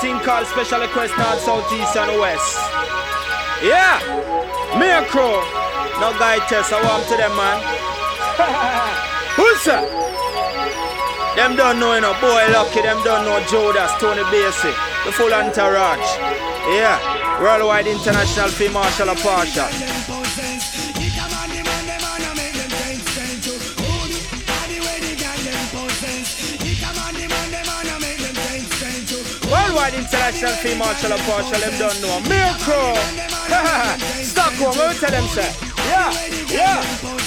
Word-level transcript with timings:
thing 0.00 0.18
called 0.20 0.46
special 0.46 0.80
request 0.80 1.12
north, 1.18 1.40
south, 1.40 1.72
east, 1.72 1.96
and 1.96 2.18
west. 2.18 2.56
Yeah, 3.62 4.00
me 4.80 4.88
a 4.88 5.04
crow. 5.04 5.44
No 6.00 6.16
guy 6.16 6.40
test, 6.48 6.72
I 6.72 6.80
want 6.80 7.04
to 7.08 7.16
them, 7.16 7.36
man. 7.36 7.60
Who's 9.36 9.64
that? 9.68 9.84
Them 11.36 11.56
don't 11.56 11.78
know, 11.78 11.94
you 11.94 12.00
know, 12.00 12.14
Boj 12.14 12.48
Lucki, 12.48 12.82
them 12.82 13.04
don't 13.04 13.24
know 13.28 13.38
Judas, 13.46 13.92
Tony 14.00 14.22
Basie, 14.32 14.72
the 15.04 15.12
full 15.12 15.32
entourage. 15.32 16.08
Yeah, 16.72 16.96
worldwide 17.42 17.86
international 17.86 18.48
fee 18.48 18.68
marshal 18.68 19.10
of 19.10 19.20
Worldwide 29.70 29.94
international 29.94 30.50
fee 30.54 30.76
marshal 30.76 31.12
of 31.12 31.20
Pasha, 31.20 31.60
them 31.60 31.78
don't 31.78 32.02
know. 32.02 32.18
Miracle! 32.28 32.96
Stockholm, 34.24 34.76
what 34.76 34.96
tell 34.96 35.10
them, 35.12 35.28
sir. 35.28 35.48
Yeah, 35.86 36.10
yeah. 36.50 37.19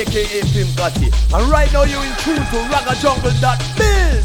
Aka 0.00 0.40
Pim 0.52 0.66
Gotti. 0.78 1.12
And 1.34 1.50
right 1.50 1.70
now 1.74 1.82
you're 1.82 2.02
in 2.02 2.14
tune 2.20 2.36
to 2.36 2.58
raggajungle.biz. 2.72 4.24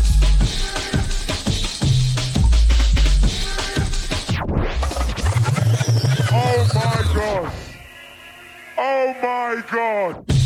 Oh 6.32 6.72
my 6.74 7.14
god. 7.14 7.54
Oh 8.78 9.16
my 9.22 9.64
god. 9.70 10.45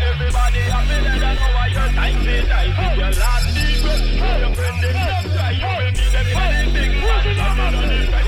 Everybody 0.00 0.60
happy, 0.60 1.02
let 1.02 1.18
her 1.18 1.34
know 1.34 1.50
why 1.54 1.66
you're 1.66 1.90
diving, 1.90 2.46
diving. 2.48 2.98
Your 2.98 3.12
last 3.18 3.46
deep 3.54 3.82
breath, 3.82 4.40
your 4.40 4.54
friend, 4.54 4.82
you 4.82 5.66
will 5.66 5.90
need 5.90 6.12
them 6.12 6.26
anything. 6.38 6.92
Who's 7.02 7.26
in 7.26 8.27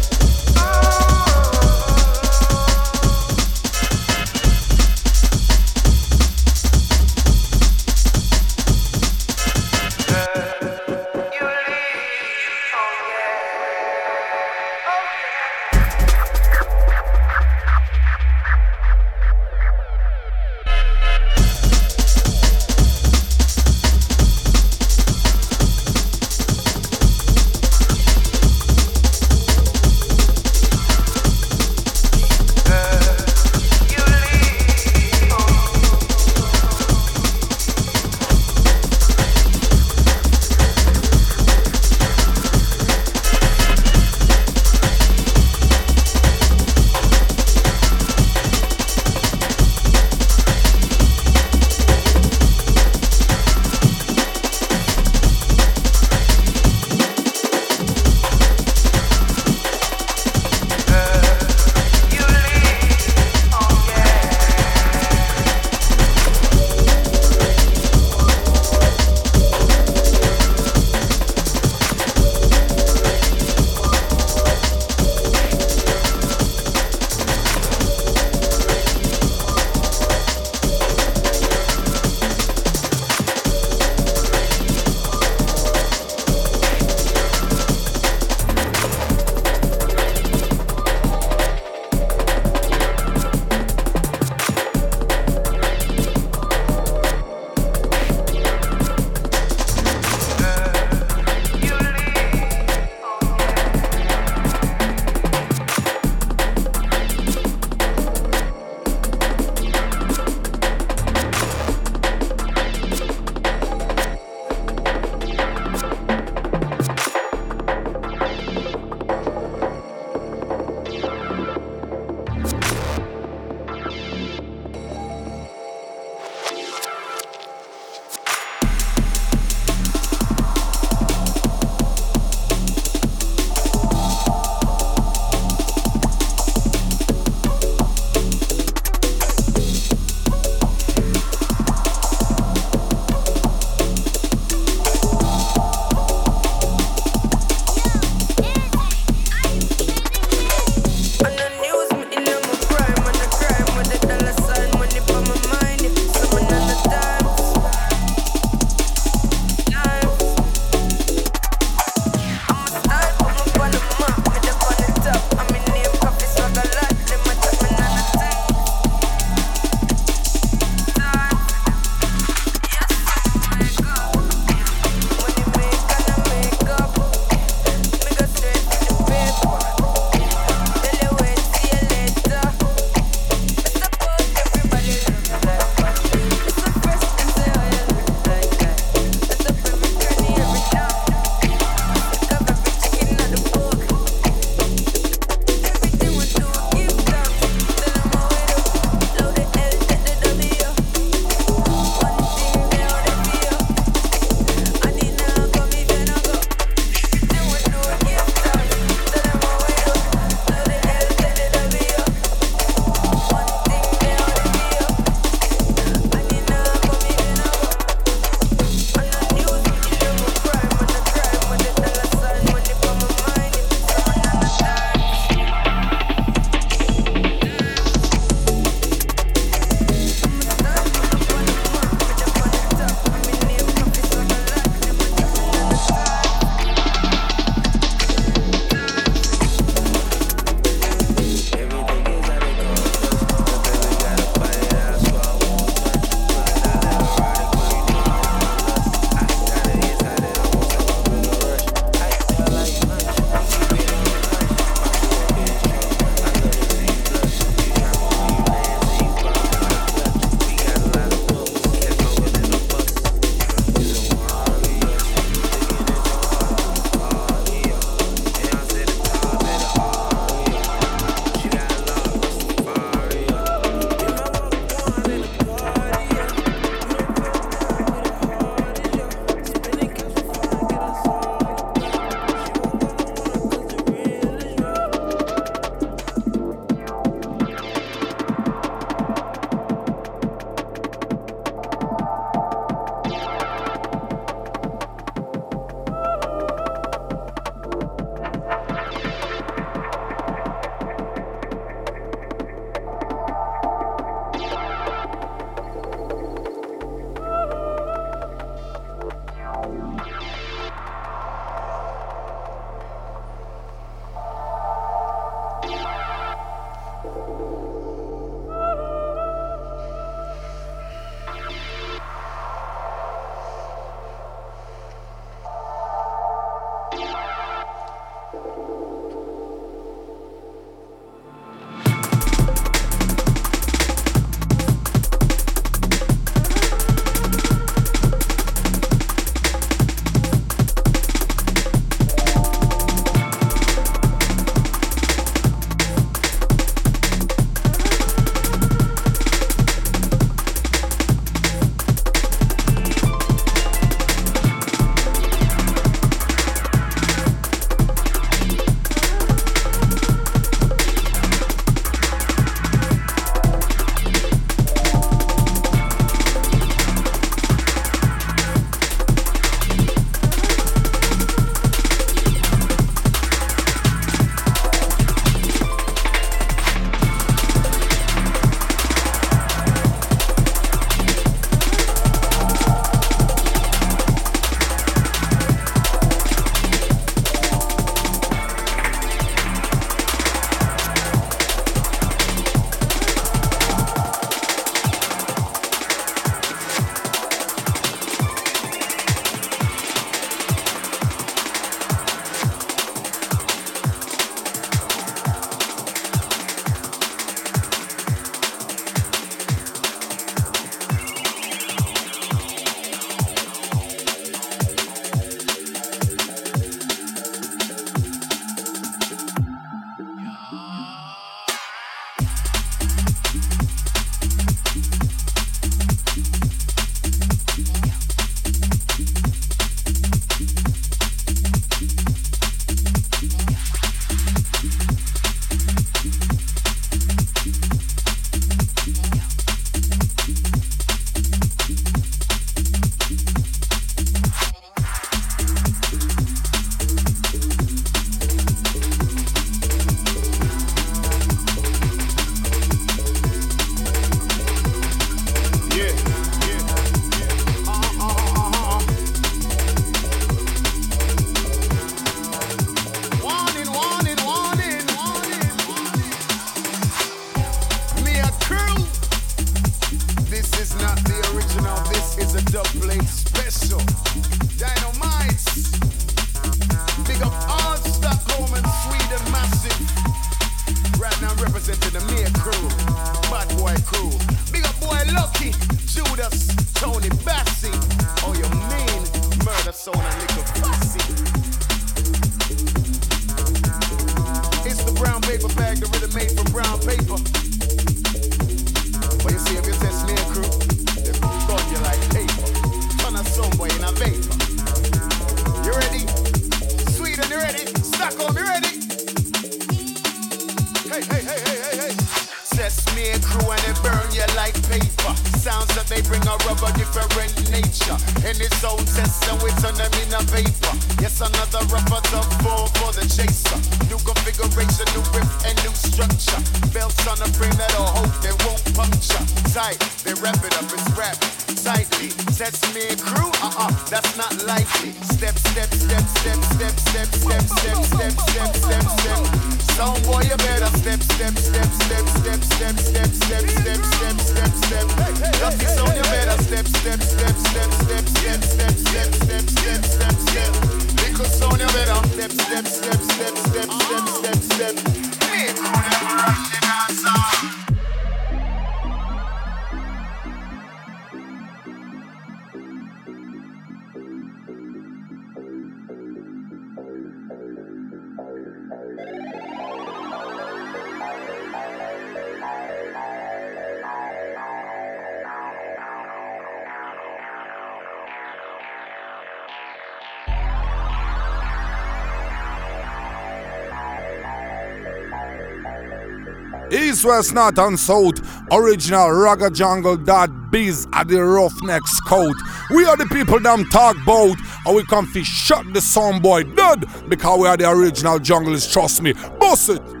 this 587.01 587.07
was 587.07 587.33
not 587.33 587.57
unsold. 587.57 588.21
Original 588.51 589.07
raggajungle.biz 589.07 590.87
at 590.93 591.07
the 591.07 591.23
roughnecks 591.23 591.99
coat. 592.01 592.35
We 592.69 592.85
are 592.85 592.95
the 592.95 593.07
people 593.07 593.39
them 593.39 593.65
talk 593.71 593.95
bout. 594.05 594.37
And 594.65 594.75
we 594.75 594.85
come 594.85 595.07
fi 595.07 595.23
shut 595.23 595.73
the 595.73 595.81
song 595.81 596.21
boy 596.21 596.43
dead. 596.43 596.85
Because 597.09 597.39
we 597.39 597.47
are 597.47 597.57
the 597.57 597.69
original 597.69 598.19
junglers, 598.19 598.71
trust 598.71 599.01
me. 599.01 599.13
Boss 599.39 599.69
it. 599.69 600.00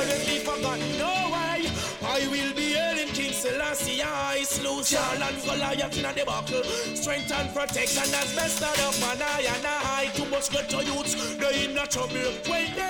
murders 0.00 0.24
be 0.26 0.38
forgotten. 0.38 0.98
No 0.98 1.12
way. 1.32 1.68
I 2.02 2.26
will 2.30 2.54
be 2.54 2.72
hailing 2.72 3.12
King 3.12 3.32
Selassie. 3.32 4.02
I 4.02 4.42
slew 4.42 4.82
Saul 4.82 5.22
and 5.22 5.42
Goliath 5.44 5.98
in 5.98 6.04
a 6.04 6.12
debacle. 6.12 6.64
Strength 6.94 7.32
and 7.32 7.54
protection 7.54 8.14
as 8.14 8.34
best 8.34 8.62
of 8.62 8.80
up 8.86 9.12
and 9.12 9.22
I 9.22 9.40
and 9.54 9.66
I. 9.66 10.10
Too 10.14 10.26
much 10.26 10.50
good 10.50 10.68
to 10.70 10.84
youths. 10.84 11.14
They 11.36 11.64
in 11.64 11.78
a 11.78 11.86
trouble. 11.86 12.32
When 12.48 12.74
they 12.74 12.89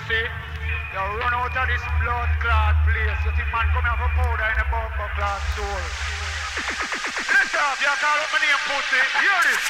you 0.00 0.08
see. 0.08 0.24
You 0.92 0.98
run 0.98 1.34
out 1.34 1.56
of 1.56 1.66
this 1.68 1.84
blood 2.02 2.30
clot 2.40 2.74
place. 2.84 3.20
You 3.24 3.32
think 3.36 3.48
man 3.52 3.66
come 3.72 3.84
here 3.84 3.98
for 4.00 4.10
powder 4.16 4.48
in 4.50 4.58
a 4.58 4.64
bumper 4.70 5.10
clot 5.16 5.40
store. 5.54 5.84
Listen 7.30 7.60
up, 7.60 7.78
you 7.80 7.94
call 8.00 8.18
up 8.18 8.30
my 8.32 8.38
name 8.40 8.62
pussy. 8.66 9.00
Hear 9.20 9.40
this. 9.44 9.62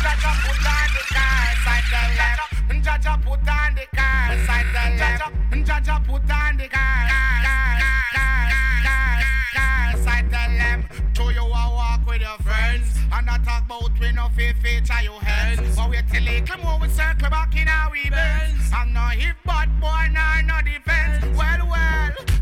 Jaja 0.00 0.32
put 0.42 0.66
on 0.66 0.88
the 0.94 1.02
car, 1.12 1.44
side 1.64 1.86
the 1.90 2.02
left. 2.16 2.40
Jaja 2.86 3.14
put 3.22 3.48
on 3.48 3.74
the 3.74 3.84
car, 3.96 4.28
side 4.46 4.70
the 4.72 4.84
left. 4.96 5.34
Jaja 5.66 5.96
put 6.06 6.30
on 6.30 6.56
the 6.56 6.66
car, 6.68 7.08
side 10.04 10.30
the 10.30 10.42
left. 10.58 11.25
Your 12.36 12.52
friends, 12.52 12.98
and 13.12 13.30
I 13.30 13.38
talk 13.38 13.64
about 13.66 13.98
we 14.00 14.12
no 14.12 14.28
fit 14.34 14.56
feature 14.56 15.02
your 15.02 15.20
hands. 15.20 15.76
But 15.76 15.90
we 15.90 15.98
till 16.10 16.22
little 16.22 16.58
more 16.58 16.78
we 16.80 16.88
circle 16.88 17.30
back 17.30 17.54
in 17.56 17.68
our 17.68 17.90
bends. 18.10 18.70
I'm 18.74 18.92
not 18.92 19.12
hip 19.14 19.36
bad 19.44 19.68
boy, 19.80 20.08
nah, 20.12 20.40
no 20.42 20.60
defense. 20.62 21.24
Well, 21.36 21.68
well, 21.68 22.35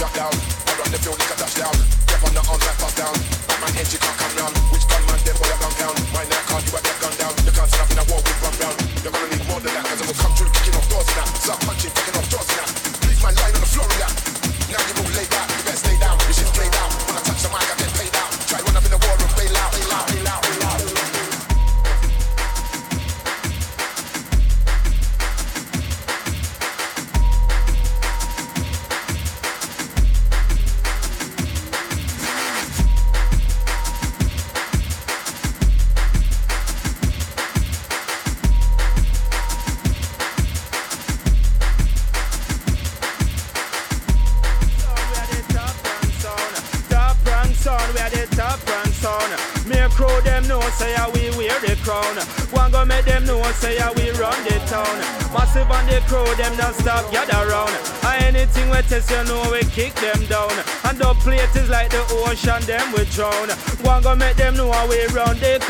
drop 0.00 0.14
down. 0.14 0.32
I 0.32 0.80
run 0.80 0.90
the 0.92 0.98
field 0.98 1.18
like 1.18 1.30
a 1.30 1.34
touchdown. 1.34 1.79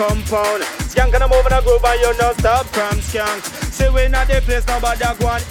compound. 0.01 0.65
Skank 0.89 1.13
and 1.13 1.23
I'm 1.23 1.29
moving 1.29 1.53
a 1.53 1.61
groove 1.61 1.85
and 1.85 2.01
you 2.01 2.17
no 2.17 2.33
stop 2.41 2.65
from 2.73 2.97
skank. 3.05 3.45
See 3.69 3.91
we 3.91 4.09
not 4.09 4.29
the 4.29 4.41
place 4.41 4.67
nobody 4.67 5.05
go 5.21 5.29
and 5.29 5.45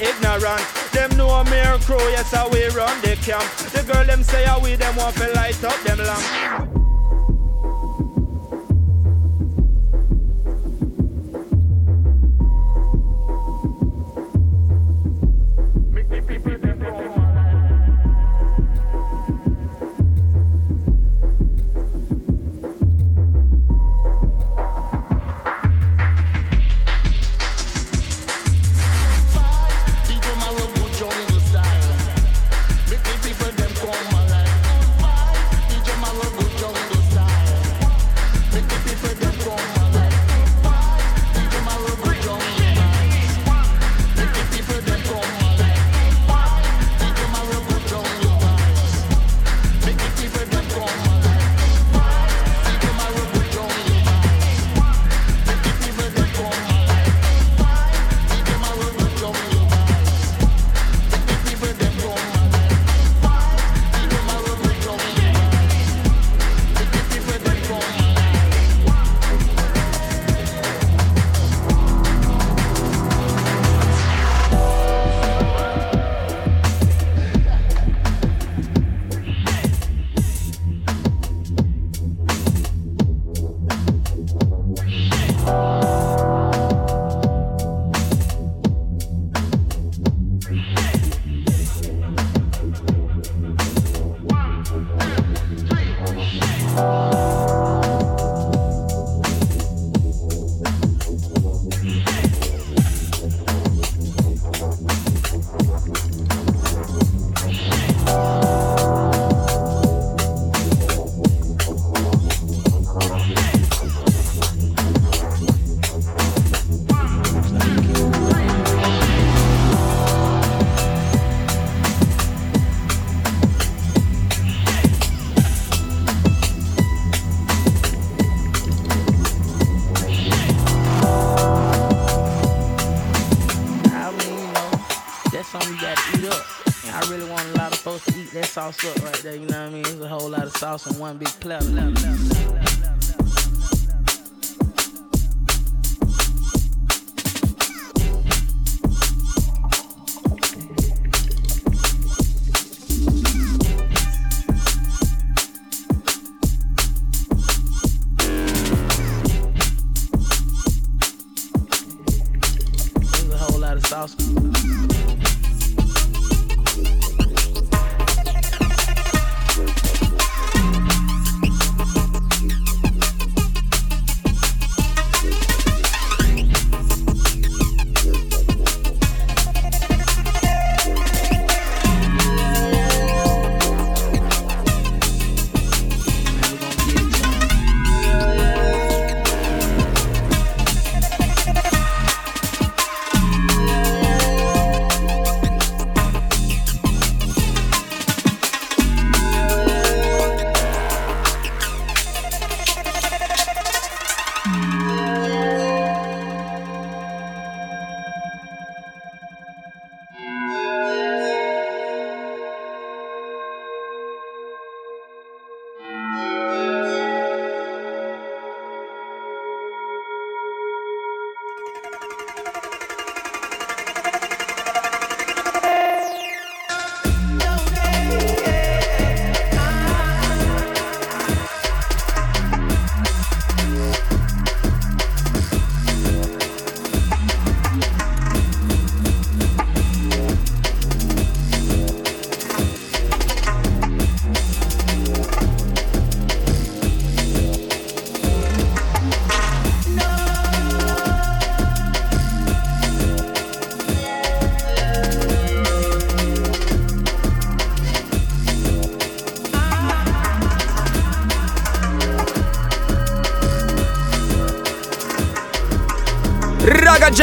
sauce 138.72 138.98
up 138.98 139.04
right 139.04 139.16
there, 139.24 139.36
you 139.36 139.48
know 139.48 139.48
what 139.48 139.56
I 139.56 139.70
mean? 139.70 139.86
It's 139.86 140.02
a 140.02 140.08
whole 140.08 140.30
lot 140.30 140.44
of 140.44 140.56
sauce 140.56 140.86
in 140.92 141.00
one 141.00 141.18
big 141.18 141.28
plate. 141.40 142.19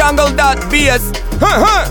raggajungle.biz. 0.07 1.11
Huh, 1.39 1.65
huh. 1.65 1.86